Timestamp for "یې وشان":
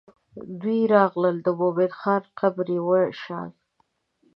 2.75-3.49